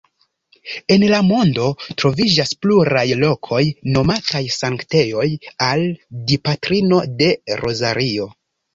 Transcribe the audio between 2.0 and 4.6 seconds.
troviĝas pluraj lokoj nomataj